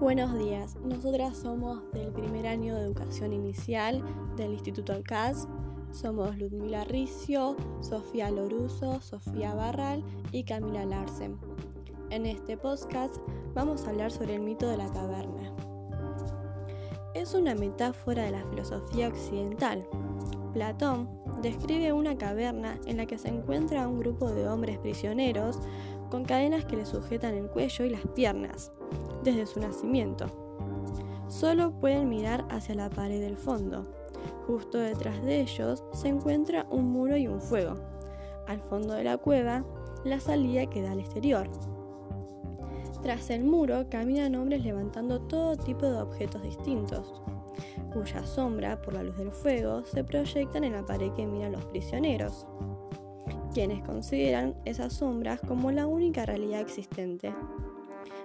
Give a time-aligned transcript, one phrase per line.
[0.00, 4.04] Buenos días, nosotras somos del primer año de educación inicial
[4.36, 5.48] del Instituto Alcaz.
[5.90, 11.38] Somos Ludmila Ricio, Sofía Loruso, Sofía Barral y Camila Larsen.
[12.10, 13.16] En este podcast
[13.54, 15.50] vamos a hablar sobre el mito de la caverna.
[17.14, 19.88] Es una metáfora de la filosofía occidental.
[20.52, 21.08] Platón
[21.40, 25.58] describe una caverna en la que se encuentra un grupo de hombres prisioneros
[26.10, 28.72] con cadenas que le sujetan el cuello y las piernas,
[29.22, 30.26] desde su nacimiento.
[31.28, 33.86] Solo pueden mirar hacia la pared del fondo.
[34.46, 37.74] Justo detrás de ellos se encuentra un muro y un fuego.
[38.46, 39.64] Al fondo de la cueva,
[40.04, 41.48] la salida queda al exterior.
[43.02, 47.22] Tras el muro caminan hombres levantando todo tipo de objetos distintos,
[47.92, 51.64] cuya sombra, por la luz del fuego, se proyectan en la pared que miran los
[51.66, 52.46] prisioneros
[53.56, 57.34] quienes consideran esas sombras como la única realidad existente.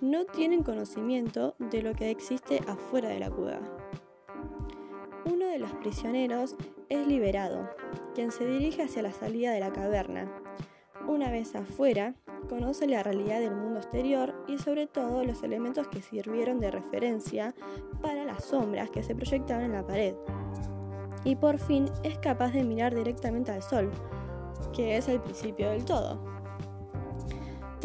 [0.00, 3.60] No tienen conocimiento de lo que existe afuera de la cueva.
[5.24, 6.56] Uno de los prisioneros
[6.88, 7.68] es liberado,
[8.14, 10.30] quien se dirige hacia la salida de la caverna.
[11.06, 12.14] Una vez afuera,
[12.48, 17.54] conoce la realidad del mundo exterior y sobre todo los elementos que sirvieron de referencia
[18.02, 20.14] para las sombras que se proyectaban en la pared.
[21.24, 23.90] Y por fin es capaz de mirar directamente al sol,
[24.74, 26.33] que es el principio del todo.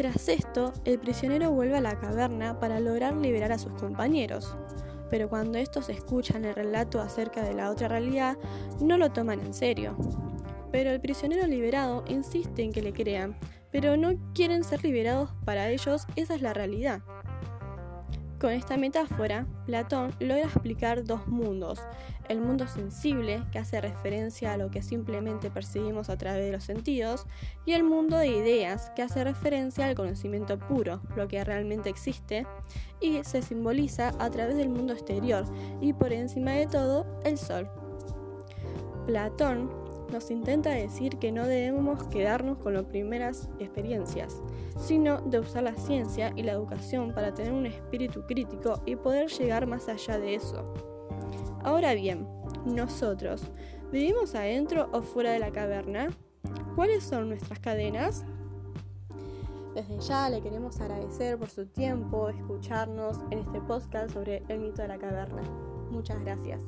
[0.00, 4.56] Tras esto, el prisionero vuelve a la caverna para lograr liberar a sus compañeros,
[5.10, 8.38] pero cuando estos escuchan el relato acerca de la otra realidad,
[8.80, 9.94] no lo toman en serio.
[10.72, 13.36] Pero el prisionero liberado insiste en que le crean,
[13.70, 17.02] pero no quieren ser liberados para ellos, esa es la realidad.
[18.40, 21.78] Con esta metáfora, Platón logra explicar dos mundos.
[22.30, 26.64] El mundo sensible, que hace referencia a lo que simplemente percibimos a través de los
[26.64, 27.26] sentidos,
[27.66, 32.46] y el mundo de ideas, que hace referencia al conocimiento puro, lo que realmente existe,
[32.98, 35.44] y se simboliza a través del mundo exterior,
[35.82, 37.68] y por encima de todo, el sol.
[39.06, 39.79] Platón
[40.10, 44.42] nos intenta decir que no debemos quedarnos con las primeras experiencias,
[44.78, 49.28] sino de usar la ciencia y la educación para tener un espíritu crítico y poder
[49.28, 50.72] llegar más allá de eso.
[51.62, 52.26] Ahora bien,
[52.64, 53.42] nosotros,
[53.92, 56.08] ¿vivimos adentro o fuera de la caverna?
[56.74, 58.24] ¿Cuáles son nuestras cadenas?
[59.74, 64.82] Desde ya le queremos agradecer por su tiempo, escucharnos en este podcast sobre el mito
[64.82, 65.42] de la caverna.
[65.90, 66.60] Muchas gracias.